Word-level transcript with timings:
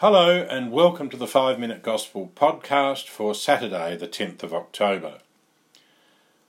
Hello, 0.00 0.46
and 0.48 0.72
welcome 0.72 1.10
to 1.10 1.16
the 1.18 1.26
5 1.26 1.58
Minute 1.58 1.82
Gospel 1.82 2.32
podcast 2.34 3.06
for 3.06 3.34
Saturday, 3.34 3.98
the 3.98 4.08
10th 4.08 4.42
of 4.42 4.54
October. 4.54 5.18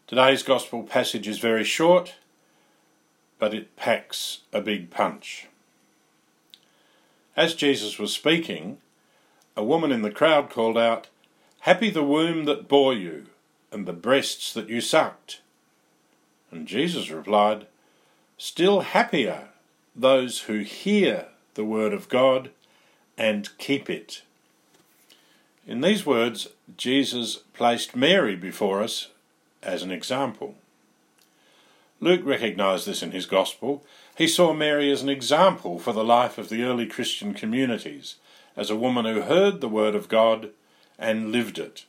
Today's 0.08 0.42
Gospel 0.42 0.84
passage 0.84 1.28
is 1.28 1.40
very 1.40 1.66
short, 1.66 2.16
but 3.40 3.54
it 3.54 3.76
packs 3.76 4.40
a 4.54 4.62
big 4.62 4.90
punch. 4.90 5.48
As 7.36 7.54
Jesus 7.54 8.00
was 8.00 8.14
speaking, 8.14 8.78
a 9.58 9.66
woman 9.66 9.92
in 9.92 10.02
the 10.02 10.12
crowd 10.12 10.50
called 10.50 10.78
out, 10.78 11.08
Happy 11.60 11.90
the 11.90 12.06
womb 12.06 12.46
that 12.46 12.70
bore 12.70 12.94
you, 12.94 13.26
and 13.70 13.86
the 13.86 13.92
breasts 13.92 14.54
that 14.54 14.70
you 14.70 14.80
sucked. 14.80 15.42
And 16.52 16.66
Jesus 16.66 17.10
replied, 17.10 17.68
Still 18.38 18.80
happier 18.80 19.50
those 19.94 20.44
who 20.44 20.60
hear 20.60 21.26
the 21.56 21.66
word 21.66 21.92
of 21.92 22.08
God 22.08 22.52
and 23.22 23.56
keep 23.60 23.88
it. 23.88 24.24
In 25.68 25.82
these 25.82 26.08
words, 26.08 26.48
Jesus 26.76 27.36
placed 27.54 27.96
Mary 27.96 28.36
before 28.36 28.82
us 28.82 29.10
as 29.62 29.84
an 29.84 29.92
example. 29.92 30.56
Luke 32.00 32.22
recognized 32.24 32.88
this 32.88 33.04
in 33.04 33.12
his 33.12 33.28
Gospel. 33.28 33.86
He 34.18 34.28
saw 34.28 34.54
Mary 34.54 34.92
as 34.92 35.04
an 35.04 35.10
example 35.10 35.78
for 35.78 35.94
the 35.94 36.04
life 36.04 36.40
of 36.40 36.50
the 36.50 36.64
early 36.64 36.88
Christian 36.88 37.36
communities, 37.36 38.16
as 38.58 38.72
a 38.72 38.76
woman 38.76 39.06
who 39.06 39.22
heard 39.22 39.62
the 39.62 39.70
Word 39.70 39.94
of 39.94 40.10
God 40.10 40.50
and 40.98 41.32
lived 41.32 41.60
it. 41.60 41.86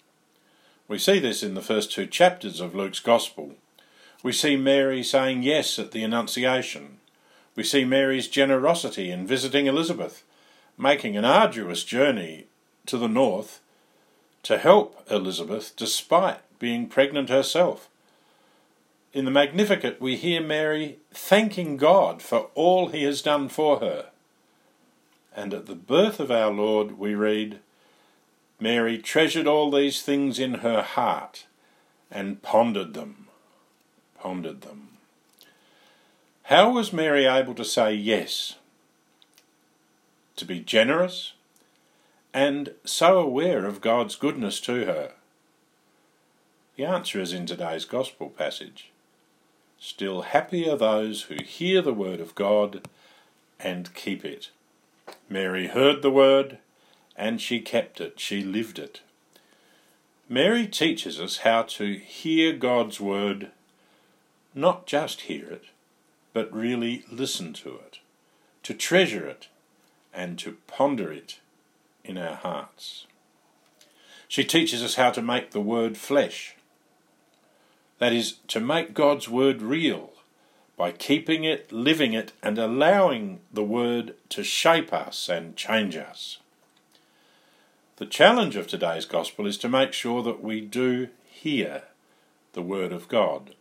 We 0.86 0.98
see 0.98 1.19
this 1.19 1.42
in 1.42 1.55
the 1.55 1.62
first 1.62 1.91
two 1.91 2.06
chapters 2.06 2.60
of 2.60 2.74
Luke's 2.74 3.00
Gospel. 3.00 3.55
We 4.22 4.33
see 4.33 4.56
Mary 4.56 5.02
saying 5.02 5.44
yes 5.44 5.78
at 5.78 5.92
the 5.92 6.05
Annunciation. 6.05 6.98
We 7.56 7.64
see 7.64 7.86
Mary's 7.86 8.28
generosity 8.28 9.10
in 9.10 9.27
visiting 9.27 9.66
Elizabeth 9.66 10.24
making 10.78 11.16
an 11.16 11.24
arduous 11.24 11.84
journey 11.84 12.46
to 12.86 12.98
the 12.98 13.08
north 13.08 13.60
to 14.42 14.58
help 14.58 15.06
Elizabeth 15.10 15.72
despite 15.77 16.41
being 16.58 16.88
pregnant 16.88 17.28
herself. 17.28 17.88
In 19.12 19.24
the 19.24 19.30
Magnificat, 19.30 20.00
we 20.00 20.16
hear 20.16 20.41
Mary 20.41 20.98
thanking 21.12 21.77
God 21.77 22.22
for 22.22 22.48
all 22.55 22.88
he 22.88 23.02
has 23.02 23.20
done 23.20 23.48
for 23.48 23.78
her. 23.80 24.06
And 25.36 25.52
at 25.52 25.66
the 25.66 25.74
birth 25.74 26.19
of 26.19 26.30
our 26.30 26.50
Lord, 26.50 26.98
we 26.98 27.14
read, 27.14 27.60
Mary 28.58 28.98
treasured 28.98 29.47
all 29.47 29.70
these 29.70 30.02
things 30.02 30.38
in 30.38 30.54
her 30.54 30.82
heart 30.82 31.47
and 32.10 32.42
pondered 32.42 32.94
them. 32.94 33.28
Pondered 34.19 34.62
them. 34.62 34.88
How 36.44 36.70
was 36.70 36.92
Mary 36.92 37.27
able 37.27 37.54
to 37.54 37.64
say 37.64 37.94
yes? 37.94 38.56
To 40.36 40.44
be 40.44 40.61
generous, 40.61 41.33
and 42.34 42.75
so 42.84 43.19
aware 43.19 43.66
of 43.66 43.80
God's 43.80 44.16
goodness 44.16 44.61
to 44.61 44.86
her? 44.86 45.12
The 46.77 46.84
answer 46.84 47.20
is 47.20 47.33
in 47.33 47.47
today's 47.47 47.84
Gospel 47.84 48.30
passage. 48.30 48.91
Still 49.78 50.22
happy 50.22 50.69
are 50.69 50.77
those 50.77 51.22
who 51.22 51.42
hear 51.42 51.83
the 51.83 51.92
word 51.92 52.20
of 52.20 52.34
God 52.34 52.88
and 53.60 53.92
keep 53.94 54.25
it. 54.25 54.50
Mary 55.28 55.69
heard 55.69 56.03
the 56.03 56.10
word 56.10 56.58
and 57.16 57.41
she 57.41 57.60
kept 57.60 58.00
it, 58.00 58.19
she 58.19 58.42
lived 58.42 58.78
it. 58.78 59.00
Mary 60.28 60.66
teaches 60.66 61.20
us 61.20 61.38
how 61.38 61.62
to 61.62 61.94
hear 61.94 62.53
God's 62.53 63.00
word, 63.00 63.50
not 64.55 64.86
just 64.86 65.22
hear 65.22 65.47
it, 65.47 65.64
but 66.33 66.53
really 66.53 67.05
listen 67.10 67.53
to 67.53 67.75
it, 67.75 67.98
to 68.62 68.72
treasure 68.72 69.27
it, 69.27 69.48
and 70.12 70.38
to 70.38 70.58
ponder 70.66 71.12
it 71.12 71.41
in 72.05 72.18
our 72.18 72.36
hearts. 72.36 73.06
She 74.28 74.44
teaches 74.44 74.82
us 74.82 74.94
how 74.94 75.10
to 75.10 75.22
make 75.22 75.50
the 75.50 75.60
Word 75.60 75.96
flesh. 75.96 76.56
That 77.98 78.12
is, 78.12 78.38
to 78.48 78.60
make 78.60 78.94
God's 78.94 79.28
Word 79.28 79.62
real 79.62 80.10
by 80.76 80.91
keeping 80.91 81.44
it, 81.44 81.70
living 81.70 82.12
it, 82.12 82.32
and 82.42 82.59
allowing 82.59 83.41
the 83.53 83.62
Word 83.62 84.14
to 84.31 84.42
shape 84.42 84.92
us 84.92 85.28
and 85.28 85.56
change 85.56 85.97
us. 85.97 86.38
The 87.97 88.06
challenge 88.06 88.56
of 88.56 88.66
today's 88.66 89.04
Gospel 89.04 89.47
is 89.47 89.58
to 89.58 89.69
make 89.69 89.92
sure 89.92 90.22
that 90.22 90.42
we 90.42 90.60
do 90.60 91.08
hear 91.25 91.84
the 92.54 92.62
Word 92.62 92.92
of 92.92 93.08
God. 93.08 93.54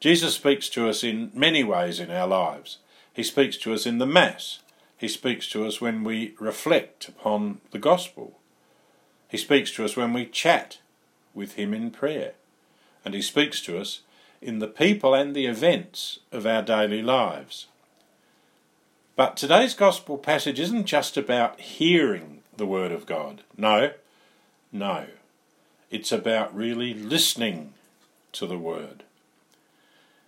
Jesus 0.00 0.34
speaks 0.34 0.68
to 0.70 0.88
us 0.88 1.02
in 1.02 1.30
many 1.34 1.64
ways 1.64 2.00
in 2.00 2.10
our 2.10 2.28
lives. 2.28 2.78
He 3.12 3.22
speaks 3.22 3.56
to 3.58 3.74
us 3.74 3.84
in 3.84 3.98
the 3.98 4.06
Mass, 4.06 4.60
he 4.96 5.08
speaks 5.08 5.48
to 5.50 5.66
us 5.66 5.80
when 5.80 6.04
we 6.04 6.34
reflect 6.40 7.08
upon 7.08 7.60
the 7.70 7.78
gospel. 7.78 8.38
He 9.28 9.36
speaks 9.36 9.70
to 9.72 9.84
us 9.84 9.96
when 9.96 10.12
we 10.12 10.24
chat 10.24 10.78
with 11.34 11.54
Him 11.54 11.74
in 11.74 11.90
prayer. 11.90 12.32
And 13.04 13.12
He 13.12 13.22
speaks 13.22 13.60
to 13.62 13.78
us 13.78 14.00
in 14.40 14.58
the 14.58 14.66
people 14.66 15.14
and 15.14 15.34
the 15.34 15.46
events 15.46 16.20
of 16.32 16.46
our 16.46 16.62
daily 16.62 17.02
lives. 17.02 17.66
But 19.16 19.36
today's 19.36 19.74
gospel 19.74 20.16
passage 20.16 20.58
isn't 20.58 20.86
just 20.86 21.16
about 21.16 21.60
hearing 21.60 22.40
the 22.56 22.66
Word 22.66 22.92
of 22.92 23.06
God. 23.06 23.42
No, 23.56 23.92
no. 24.72 25.06
It's 25.90 26.12
about 26.12 26.56
really 26.56 26.94
listening 26.94 27.74
to 28.32 28.46
the 28.46 28.58
Word. 28.58 29.02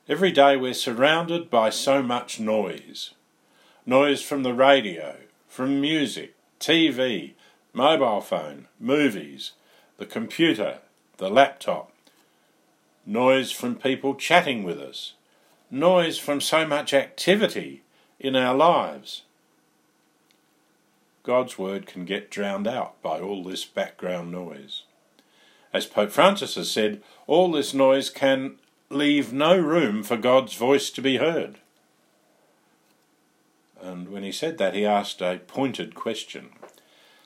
Every 0.09 0.31
day 0.31 0.57
we're 0.57 0.75
surrounded 0.75 1.51
by 1.51 1.71
so 1.71 2.03
much 2.03 2.39
noise 2.39 3.13
noise 3.89 4.21
from 4.21 4.43
the 4.43 4.53
radio, 4.53 5.17
from 5.49 5.81
music, 5.81 6.35
TV, 6.61 7.33
mobile 7.73 8.21
phone, 8.21 8.69
movies, 8.79 9.53
the 9.97 10.05
computer, 10.05 10.81
the 11.17 11.31
laptop, 11.31 11.91
noise 13.07 13.51
from 13.51 13.75
people 13.75 14.15
chatting 14.15 14.63
with 14.63 14.79
us, 14.79 15.15
noise 15.71 16.19
from 16.19 16.39
so 16.39 16.67
much 16.67 16.93
activity 16.93 17.83
in 18.21 18.37
our 18.37 18.55
lives. 18.55 19.23
God's 21.23 21.59
word 21.59 21.87
can 21.87 22.05
get 22.05 22.31
drowned 22.31 22.69
out 22.69 23.01
by 23.01 23.19
all 23.19 23.43
this 23.43 23.65
background 23.65 24.31
noise. 24.31 24.83
As 25.73 25.87
Pope 25.87 26.11
Francis 26.11 26.57
has 26.57 26.71
said, 26.71 27.03
all 27.27 27.51
this 27.51 27.73
noise 27.73 28.11
can 28.11 28.57
leave 28.91 29.33
no 29.33 29.59
room 29.59 30.03
for 30.03 30.19
God's 30.19 30.53
voice 30.53 30.91
to 30.91 31.01
be 31.01 31.17
heard. 31.17 31.57
And 33.81 34.09
when 34.09 34.23
he 34.23 34.33
said 34.33 34.59
that, 34.59 34.75
he 34.75 34.85
asked 34.85 35.21
a 35.21 35.41
pointed 35.47 35.95
question. 35.95 36.51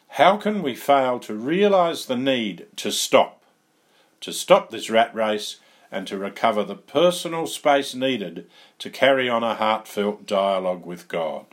How 0.08 0.36
can 0.36 0.62
we 0.62 0.74
fail 0.74 1.18
to 1.20 1.34
realize 1.34 2.04
the 2.04 2.16
need 2.16 2.66
to 2.76 2.92
stop, 2.92 3.42
to 4.20 4.32
stop 4.32 4.70
this 4.70 4.90
rat 4.90 5.14
race, 5.14 5.58
and 5.90 6.06
to 6.06 6.18
recover 6.18 6.64
the 6.64 6.74
personal 6.74 7.46
space 7.46 7.94
needed 7.94 8.46
to 8.78 8.90
carry 8.90 9.28
on 9.28 9.42
a 9.42 9.54
heartfelt 9.54 10.26
dialogue 10.26 10.84
with 10.84 11.08
God? 11.08 11.46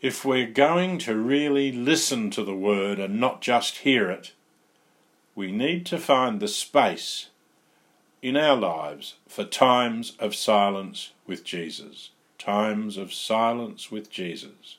If 0.00 0.24
we're 0.24 0.46
going 0.46 0.98
to 0.98 1.16
really 1.16 1.72
listen 1.72 2.30
to 2.30 2.44
the 2.44 2.54
word 2.54 3.00
and 3.00 3.18
not 3.18 3.40
just 3.40 3.78
hear 3.78 4.08
it, 4.08 4.32
we 5.34 5.50
need 5.50 5.84
to 5.86 5.98
find 5.98 6.38
the 6.38 6.46
space 6.46 7.30
in 8.22 8.36
our 8.36 8.56
lives 8.56 9.16
for 9.26 9.44
times 9.44 10.12
of 10.20 10.36
silence 10.36 11.12
with 11.26 11.42
Jesus 11.42 12.10
times 12.38 12.96
of 12.96 13.12
silence 13.12 13.90
with 13.90 14.10
Jesus, 14.10 14.76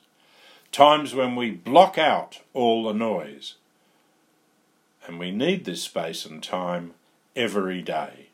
times 0.72 1.14
when 1.14 1.36
we 1.36 1.50
block 1.50 1.98
out 1.98 2.40
all 2.54 2.84
the 2.84 2.94
noise. 2.94 3.54
And 5.06 5.18
we 5.18 5.30
need 5.30 5.64
this 5.64 5.82
space 5.82 6.24
and 6.24 6.42
time 6.42 6.94
every 7.36 7.82
day. 7.82 8.26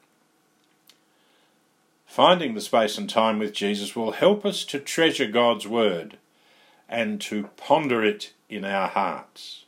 Finding 2.07 2.55
the 2.55 2.61
space 2.61 2.97
and 2.97 3.11
time 3.11 3.39
with 3.39 3.53
Jesus 3.53 3.95
will 3.95 4.13
help 4.13 4.47
us 4.47 4.65
to 4.65 4.79
treasure 4.79 5.27
God's 5.27 5.67
Word 5.67 6.17
and 6.89 7.21
to 7.23 7.51
ponder 7.57 8.03
it 8.03 8.33
in 8.49 8.65
our 8.65 8.89
hearts. 8.89 9.65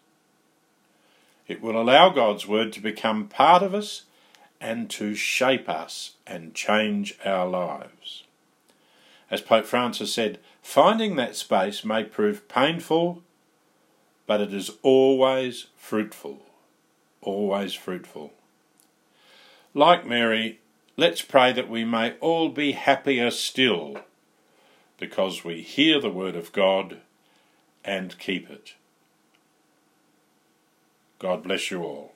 It 1.47 1.61
will 1.61 1.81
allow 1.81 2.11
God's 2.11 2.47
Word 2.47 2.73
to 2.75 2.81
become 2.81 3.29
part 3.29 3.63
of 3.63 3.75
us 3.75 4.05
and 4.61 4.89
to 4.91 5.15
shape 5.15 5.69
us 5.69 6.13
and 6.27 6.55
change 6.55 7.19
our 7.25 7.47
lives. 7.47 8.25
As 9.31 9.41
Pope 9.41 9.67
Francis 9.67 10.13
said, 10.13 10.39
finding 10.63 11.17
that 11.17 11.37
space 11.37 11.85
may 11.85 12.05
prove 12.05 12.49
painful, 12.49 13.23
but 14.27 14.41
it 14.41 14.53
is 14.53 14.73
always 14.83 15.67
fruitful. 15.77 16.43
Always 17.21 17.75
fruitful. 17.75 18.33
Like 19.75 20.07
Mary, 20.07 20.61
let's 20.97 21.23
pray 21.23 21.53
that 21.53 21.69
we 21.69 21.85
may 21.85 22.13
all 22.21 22.49
be 22.49 22.73
happier 22.73 23.31
still 23.31 23.99
because 24.99 25.45
we 25.45 25.63
hear 25.63 26.01
the 26.01 26.11
word 26.11 26.37
of 26.37 26.53
God 26.53 26.99
and 27.85 28.19
keep 28.19 28.51
it. 28.51 28.75
God 31.19 31.43
bless 31.43 31.71
you 31.71 31.83
all. 31.83 32.13